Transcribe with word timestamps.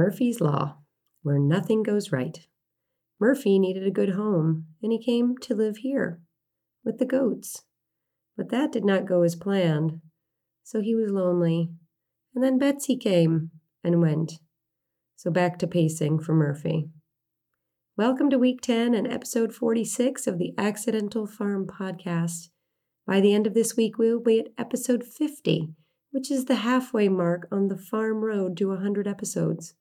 Murphy's 0.00 0.40
Law, 0.40 0.78
where 1.20 1.38
nothing 1.38 1.82
goes 1.82 2.10
right. 2.10 2.38
Murphy 3.20 3.58
needed 3.58 3.86
a 3.86 3.90
good 3.90 4.14
home, 4.14 4.64
and 4.82 4.92
he 4.92 4.98
came 4.98 5.36
to 5.42 5.54
live 5.54 5.76
here 5.76 6.22
with 6.82 6.98
the 6.98 7.04
goats. 7.04 7.64
But 8.34 8.48
that 8.48 8.72
did 8.72 8.82
not 8.82 9.04
go 9.04 9.20
as 9.20 9.36
planned, 9.36 10.00
so 10.64 10.80
he 10.80 10.94
was 10.94 11.10
lonely. 11.10 11.68
And 12.34 12.42
then 12.42 12.58
Betsy 12.58 12.96
came 12.96 13.50
and 13.84 14.00
went. 14.00 14.40
So 15.16 15.30
back 15.30 15.58
to 15.58 15.66
pacing 15.66 16.20
for 16.20 16.32
Murphy. 16.32 16.88
Welcome 17.98 18.30
to 18.30 18.38
week 18.38 18.62
10 18.62 18.94
and 18.94 19.06
episode 19.06 19.54
46 19.54 20.26
of 20.26 20.38
the 20.38 20.54
Accidental 20.56 21.26
Farm 21.26 21.66
Podcast. 21.66 22.48
By 23.06 23.20
the 23.20 23.34
end 23.34 23.46
of 23.46 23.52
this 23.52 23.76
week, 23.76 23.98
we 23.98 24.10
will 24.10 24.22
be 24.22 24.40
at 24.40 24.46
episode 24.56 25.04
50, 25.04 25.74
which 26.10 26.30
is 26.30 26.46
the 26.46 26.54
halfway 26.54 27.10
mark 27.10 27.46
on 27.52 27.68
the 27.68 27.76
farm 27.76 28.24
road 28.24 28.56
to 28.56 28.68
100 28.68 29.06
episodes. 29.06 29.74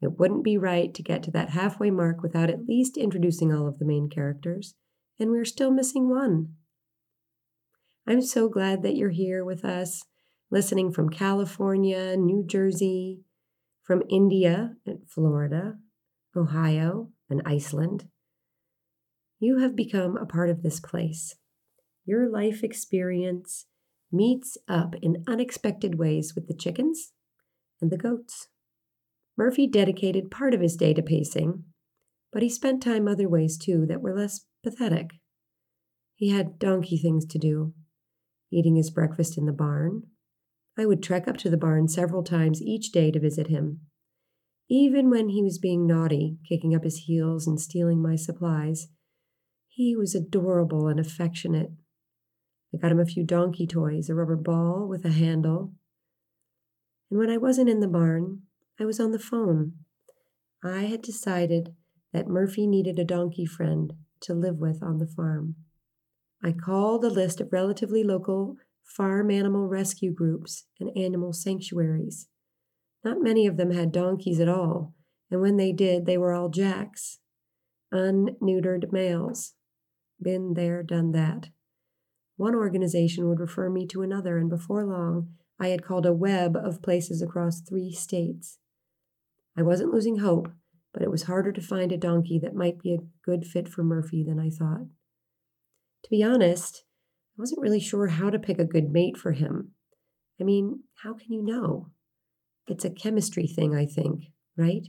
It 0.00 0.18
wouldn't 0.18 0.44
be 0.44 0.58
right 0.58 0.92
to 0.92 1.02
get 1.02 1.22
to 1.24 1.30
that 1.32 1.50
halfway 1.50 1.90
mark 1.90 2.22
without 2.22 2.50
at 2.50 2.66
least 2.66 2.96
introducing 2.96 3.52
all 3.52 3.66
of 3.66 3.78
the 3.78 3.84
main 3.84 4.08
characters, 4.08 4.74
and 5.18 5.30
we're 5.30 5.44
still 5.44 5.70
missing 5.70 6.08
one. 6.08 6.54
I'm 8.06 8.20
so 8.20 8.48
glad 8.48 8.82
that 8.82 8.96
you're 8.96 9.10
here 9.10 9.44
with 9.44 9.64
us, 9.64 10.04
listening 10.50 10.92
from 10.92 11.08
California, 11.08 12.16
New 12.16 12.44
Jersey, 12.46 13.20
from 13.82 14.02
India 14.10 14.76
and 14.84 14.98
Florida, 15.08 15.78
Ohio, 16.36 17.10
and 17.30 17.40
Iceland. 17.46 18.08
You 19.38 19.58
have 19.58 19.76
become 19.76 20.16
a 20.16 20.26
part 20.26 20.50
of 20.50 20.62
this 20.62 20.80
place. 20.80 21.34
Your 22.04 22.28
life 22.28 22.62
experience 22.62 23.66
meets 24.12 24.58
up 24.68 24.94
in 25.00 25.24
unexpected 25.26 25.98
ways 25.98 26.34
with 26.34 26.46
the 26.46 26.54
chickens 26.54 27.12
and 27.80 27.90
the 27.90 27.96
goats. 27.96 28.48
Murphy 29.36 29.66
dedicated 29.66 30.30
part 30.30 30.54
of 30.54 30.60
his 30.60 30.76
day 30.76 30.94
to 30.94 31.02
pacing, 31.02 31.64
but 32.32 32.42
he 32.42 32.48
spent 32.48 32.82
time 32.82 33.08
other 33.08 33.28
ways 33.28 33.58
too 33.58 33.84
that 33.86 34.00
were 34.00 34.16
less 34.16 34.46
pathetic. 34.62 35.10
He 36.14 36.30
had 36.30 36.58
donkey 36.58 36.96
things 36.96 37.26
to 37.26 37.38
do, 37.38 37.74
eating 38.52 38.76
his 38.76 38.90
breakfast 38.90 39.36
in 39.36 39.46
the 39.46 39.52
barn. 39.52 40.04
I 40.78 40.86
would 40.86 41.02
trek 41.02 41.26
up 41.28 41.36
to 41.38 41.50
the 41.50 41.56
barn 41.56 41.88
several 41.88 42.22
times 42.22 42.62
each 42.62 42.92
day 42.92 43.10
to 43.10 43.20
visit 43.20 43.48
him. 43.48 43.80
Even 44.70 45.10
when 45.10 45.28
he 45.28 45.42
was 45.42 45.58
being 45.58 45.86
naughty, 45.86 46.38
kicking 46.48 46.74
up 46.74 46.84
his 46.84 47.04
heels 47.06 47.46
and 47.46 47.60
stealing 47.60 48.00
my 48.00 48.16
supplies, 48.16 48.88
he 49.68 49.96
was 49.96 50.14
adorable 50.14 50.88
and 50.88 50.98
affectionate. 50.98 51.70
I 52.72 52.78
got 52.78 52.92
him 52.92 53.00
a 53.00 53.06
few 53.06 53.24
donkey 53.24 53.66
toys, 53.66 54.08
a 54.08 54.14
rubber 54.14 54.36
ball 54.36 54.88
with 54.88 55.04
a 55.04 55.10
handle. 55.10 55.74
And 57.10 57.18
when 57.18 57.30
I 57.30 57.36
wasn't 57.36 57.68
in 57.68 57.80
the 57.80 57.88
barn, 57.88 58.42
I 58.80 58.84
was 58.84 58.98
on 58.98 59.12
the 59.12 59.18
phone. 59.18 59.74
I 60.64 60.84
had 60.84 61.00
decided 61.00 61.74
that 62.12 62.26
Murphy 62.26 62.66
needed 62.66 62.98
a 62.98 63.04
donkey 63.04 63.46
friend 63.46 63.92
to 64.20 64.34
live 64.34 64.58
with 64.58 64.82
on 64.82 64.98
the 64.98 65.06
farm. 65.06 65.54
I 66.42 66.52
called 66.52 67.04
a 67.04 67.08
list 67.08 67.40
of 67.40 67.52
relatively 67.52 68.02
local 68.02 68.56
farm 68.82 69.30
animal 69.30 69.68
rescue 69.68 70.12
groups 70.12 70.64
and 70.80 70.90
animal 70.96 71.32
sanctuaries. 71.32 72.28
Not 73.04 73.22
many 73.22 73.46
of 73.46 73.56
them 73.56 73.70
had 73.70 73.92
donkeys 73.92 74.40
at 74.40 74.48
all, 74.48 74.94
and 75.30 75.40
when 75.40 75.56
they 75.56 75.72
did, 75.72 76.04
they 76.04 76.18
were 76.18 76.32
all 76.32 76.48
jacks, 76.48 77.18
unneutered 77.92 78.92
males. 78.92 79.54
Been 80.20 80.54
there, 80.54 80.82
done 80.82 81.12
that. 81.12 81.48
One 82.36 82.54
organization 82.54 83.28
would 83.28 83.40
refer 83.40 83.70
me 83.70 83.86
to 83.88 84.02
another, 84.02 84.36
and 84.36 84.50
before 84.50 84.84
long, 84.84 85.28
I 85.60 85.68
had 85.68 85.84
called 85.84 86.06
a 86.06 86.12
web 86.12 86.56
of 86.56 86.82
places 86.82 87.22
across 87.22 87.60
three 87.60 87.92
states. 87.92 88.58
I 89.56 89.62
wasn't 89.62 89.92
losing 89.92 90.18
hope, 90.18 90.48
but 90.92 91.02
it 91.02 91.10
was 91.10 91.24
harder 91.24 91.52
to 91.52 91.60
find 91.60 91.92
a 91.92 91.96
donkey 91.96 92.38
that 92.40 92.54
might 92.54 92.80
be 92.80 92.94
a 92.94 93.04
good 93.24 93.44
fit 93.44 93.68
for 93.68 93.82
Murphy 93.82 94.24
than 94.24 94.38
I 94.38 94.50
thought. 94.50 94.86
To 96.04 96.10
be 96.10 96.22
honest, 96.22 96.84
I 97.36 97.42
wasn't 97.42 97.62
really 97.62 97.80
sure 97.80 98.08
how 98.08 98.30
to 98.30 98.38
pick 98.38 98.58
a 98.58 98.64
good 98.64 98.90
mate 98.90 99.16
for 99.16 99.32
him. 99.32 99.72
I 100.40 100.44
mean, 100.44 100.84
how 101.02 101.14
can 101.14 101.32
you 101.32 101.42
know? 101.42 101.90
It's 102.66 102.84
a 102.84 102.90
chemistry 102.90 103.46
thing, 103.46 103.74
I 103.74 103.86
think, 103.86 104.24
right? 104.56 104.86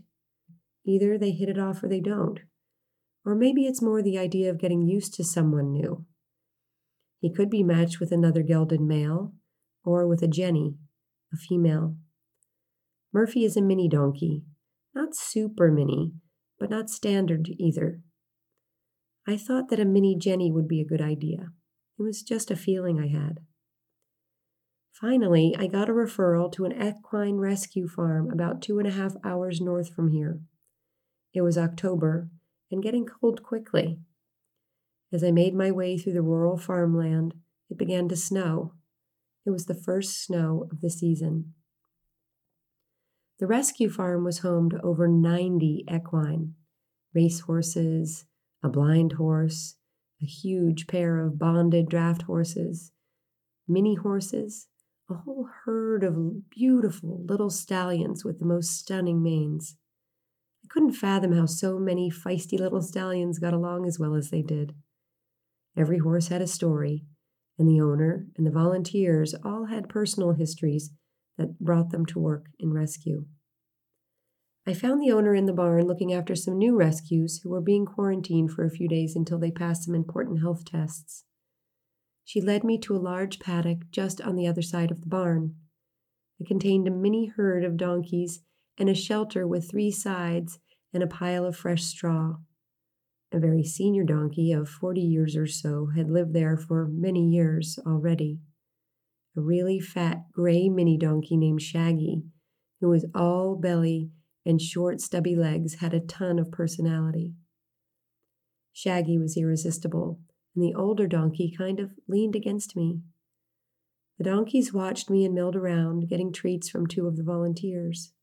Either 0.85 1.17
they 1.17 1.31
hit 1.31 1.49
it 1.49 1.59
off 1.59 1.83
or 1.83 1.87
they 1.87 1.99
don't. 1.99 2.39
Or 3.25 3.35
maybe 3.35 3.65
it's 3.65 3.81
more 3.81 4.01
the 4.01 4.17
idea 4.17 4.49
of 4.49 4.59
getting 4.59 4.83
used 4.83 5.13
to 5.15 5.23
someone 5.23 5.71
new. 5.71 6.05
He 7.19 7.33
could 7.33 7.49
be 7.49 7.63
matched 7.63 7.99
with 7.99 8.11
another 8.11 8.43
gelded 8.43 8.81
male, 8.81 9.33
or 9.83 10.07
with 10.07 10.21
a 10.21 10.27
Jenny, 10.27 10.75
a 11.33 11.37
female. 11.37 11.95
Murphy 13.11 13.45
is 13.45 13.57
a 13.57 13.61
mini 13.61 13.89
donkey, 13.89 14.43
not 14.95 15.15
super 15.15 15.69
mini, 15.69 16.13
but 16.57 16.69
not 16.69 16.89
standard 16.89 17.49
either. 17.59 17.99
I 19.27 19.37
thought 19.37 19.69
that 19.69 19.79
a 19.79 19.85
mini 19.85 20.15
Jenny 20.17 20.51
would 20.51 20.67
be 20.67 20.81
a 20.81 20.85
good 20.85 21.01
idea. 21.01 21.49
It 21.99 22.03
was 22.03 22.21
just 22.21 22.49
a 22.49 22.55
feeling 22.55 22.99
I 22.99 23.07
had. 23.07 23.39
Finally, 24.93 25.53
I 25.59 25.67
got 25.67 25.89
a 25.89 25.93
referral 25.93 26.51
to 26.53 26.63
an 26.63 26.71
equine 26.71 27.35
rescue 27.35 27.87
farm 27.87 28.31
about 28.31 28.61
two 28.61 28.79
and 28.79 28.87
a 28.87 28.91
half 28.91 29.15
hours 29.25 29.59
north 29.59 29.93
from 29.93 30.09
here. 30.09 30.39
It 31.33 31.41
was 31.41 31.57
October 31.57 32.29
and 32.71 32.81
getting 32.81 33.05
cold 33.05 33.43
quickly. 33.43 33.99
As 35.11 35.23
I 35.23 35.31
made 35.31 35.53
my 35.53 35.69
way 35.69 35.97
through 35.97 36.13
the 36.13 36.21
rural 36.21 36.57
farmland, 36.57 37.33
it 37.69 37.77
began 37.77 38.07
to 38.09 38.15
snow. 38.15 38.73
It 39.45 39.49
was 39.49 39.65
the 39.65 39.75
first 39.75 40.23
snow 40.23 40.67
of 40.71 40.81
the 40.81 40.89
season. 40.89 41.53
The 43.37 43.47
rescue 43.47 43.89
farm 43.89 44.23
was 44.23 44.39
home 44.39 44.69
to 44.69 44.81
over 44.81 45.07
90 45.09 45.85
equine 45.93 46.55
race 47.13 47.41
horses, 47.41 48.25
a 48.63 48.69
blind 48.69 49.13
horse, 49.13 49.75
a 50.21 50.25
huge 50.25 50.87
pair 50.87 51.19
of 51.19 51.37
bonded 51.37 51.89
draft 51.89 52.23
horses, 52.23 52.91
mini 53.67 53.95
horses, 53.95 54.67
a 55.09 55.15
whole 55.15 55.49
herd 55.65 56.03
of 56.03 56.49
beautiful 56.49 57.23
little 57.25 57.49
stallions 57.49 58.23
with 58.23 58.39
the 58.39 58.45
most 58.45 58.77
stunning 58.77 59.21
manes. 59.21 59.75
I 60.63 60.67
couldn't 60.69 60.93
fathom 60.93 61.33
how 61.33 61.45
so 61.45 61.77
many 61.77 62.09
feisty 62.09 62.57
little 62.57 62.81
stallions 62.81 63.39
got 63.39 63.53
along 63.53 63.85
as 63.85 63.99
well 63.99 64.15
as 64.15 64.29
they 64.29 64.41
did. 64.41 64.73
Every 65.77 65.97
horse 65.97 66.29
had 66.29 66.41
a 66.41 66.47
story, 66.47 67.05
and 67.59 67.67
the 67.67 67.81
owner 67.81 68.27
and 68.37 68.47
the 68.47 68.51
volunteers 68.51 69.35
all 69.43 69.65
had 69.65 69.89
personal 69.89 70.33
histories 70.33 70.91
that 71.37 71.59
brought 71.59 71.91
them 71.91 72.05
to 72.07 72.19
work 72.19 72.47
in 72.59 72.73
rescue. 72.73 73.25
I 74.67 74.73
found 74.73 75.01
the 75.01 75.11
owner 75.11 75.35
in 75.35 75.45
the 75.45 75.53
barn 75.53 75.85
looking 75.85 76.11
after 76.11 76.35
some 76.35 76.57
new 76.57 76.75
rescues 76.75 77.41
who 77.43 77.49
were 77.49 77.61
being 77.61 77.85
quarantined 77.85 78.51
for 78.51 78.65
a 78.65 78.71
few 78.71 78.87
days 78.87 79.15
until 79.15 79.37
they 79.37 79.51
passed 79.51 79.83
some 79.83 79.93
important 79.93 80.41
health 80.41 80.65
tests. 80.65 81.23
She 82.23 82.41
led 82.41 82.63
me 82.63 82.79
to 82.79 82.95
a 82.95 82.97
large 82.97 83.39
paddock 83.39 83.91
just 83.91 84.19
on 84.19 84.35
the 84.35 84.47
other 84.47 84.63
side 84.63 84.89
of 84.89 85.01
the 85.01 85.07
barn. 85.07 85.55
It 86.39 86.47
contained 86.47 86.87
a 86.87 86.91
mini 86.91 87.27
herd 87.27 87.63
of 87.63 87.77
donkeys 87.77 88.41
and 88.77 88.89
a 88.89 88.95
shelter 88.95 89.47
with 89.47 89.69
three 89.69 89.91
sides 89.91 90.57
and 90.91 91.03
a 91.03 91.07
pile 91.07 91.45
of 91.45 91.55
fresh 91.55 91.83
straw. 91.83 92.37
A 93.31 93.39
very 93.39 93.63
senior 93.63 94.03
donkey 94.03 94.51
of 94.51 94.67
40 94.67 95.01
years 95.01 95.35
or 95.35 95.45
so 95.45 95.89
had 95.95 96.09
lived 96.09 96.33
there 96.33 96.57
for 96.57 96.87
many 96.87 97.27
years 97.27 97.77
already. 97.85 98.39
A 99.37 99.41
really 99.41 99.79
fat 99.79 100.31
gray 100.31 100.69
mini 100.69 100.97
donkey 100.97 101.35
named 101.35 101.61
Shaggy, 101.61 102.23
who 102.79 102.89
was 102.89 103.05
all 103.13 103.55
belly 103.55 104.11
and 104.45 104.61
short, 104.61 105.01
stubby 105.01 105.35
legs, 105.35 105.75
had 105.75 105.93
a 105.93 105.99
ton 105.99 106.39
of 106.39 106.51
personality. 106.51 107.33
Shaggy 108.71 109.17
was 109.17 109.37
irresistible, 109.37 110.19
and 110.53 110.63
the 110.63 110.75
older 110.75 111.07
donkey 111.07 111.53
kind 111.57 111.79
of 111.79 111.91
leaned 112.07 112.35
against 112.35 112.75
me. 112.75 113.01
The 114.17 114.25
donkeys 114.25 114.73
watched 114.73 115.09
me 115.09 115.25
and 115.25 115.33
milled 115.33 115.55
around, 115.55 116.07
getting 116.07 116.31
treats 116.31 116.69
from 116.69 116.87
two 116.87 117.07
of 117.07 117.17
the 117.17 117.23
volunteers. 117.23 118.13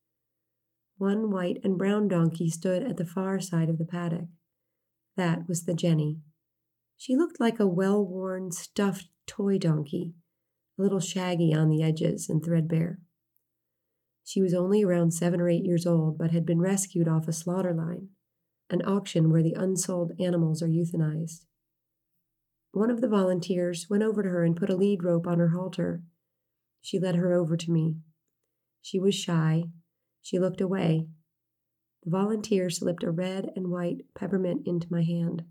One 0.97 1.31
white 1.31 1.59
and 1.65 1.77
brown 1.77 2.09
donkey 2.09 2.49
stood 2.49 2.83
at 2.83 2.97
the 2.97 3.05
far 3.05 3.41
side 3.41 3.69
of 3.69 3.79
the 3.79 3.85
paddock. 3.85 4.29
That 5.17 5.49
was 5.49 5.65
the 5.65 5.75
Jenny. 5.75 6.21
She 6.97 7.17
looked 7.17 7.41
like 7.41 7.59
a 7.59 7.67
well 7.67 8.03
worn, 8.03 8.53
stuffed 8.53 9.09
toy 9.27 9.59
donkey, 9.59 10.15
a 10.79 10.83
little 10.83 11.01
shaggy 11.01 11.55
on 11.55 11.69
the 11.69 11.83
edges 11.83 12.29
and 12.29 12.45
threadbare. 12.45 12.99
She 14.25 14.41
was 14.41 14.55
only 14.55 14.83
around 14.83 15.13
seven 15.13 15.41
or 15.41 15.49
eight 15.49 15.65
years 15.65 15.87
old, 15.87 16.17
but 16.19 16.31
had 16.31 16.47
been 16.47 16.61
rescued 16.61 17.09
off 17.09 17.29
a 17.29 17.33
slaughter 17.33 17.75
line, 17.75 18.09
an 18.71 18.83
auction 18.83 19.31
where 19.31 19.43
the 19.43 19.55
unsold 19.55 20.13
animals 20.21 20.63
are 20.63 20.69
euthanized. 20.69 21.45
One 22.73 22.91
of 22.91 23.01
the 23.01 23.09
volunteers 23.09 23.89
went 23.91 24.03
over 24.03 24.23
to 24.23 24.29
her 24.29 24.45
and 24.45 24.57
put 24.57 24.71
a 24.71 24.77
lead 24.77 25.05
rope 25.05 25.27
on 25.27 25.39
her 25.39 25.49
halter. 25.49 26.03
She 26.81 26.99
led 26.99 27.17
her 27.17 27.35
over 27.35 27.57
to 27.57 27.71
me. 27.71 27.97
She 28.81 28.99
was 28.99 29.15
shy. 29.15 29.65
She 30.23 30.39
looked 30.39 30.61
away. 30.61 31.09
The 32.05 32.11
volunteer 32.11 32.71
slipped 32.71 33.05
a 33.05 33.11
red 33.11 33.51
and 33.55 33.69
white 33.69 34.07
peppermint 34.15 34.67
into 34.67 34.91
my 34.91 35.03
hand. 35.03 35.45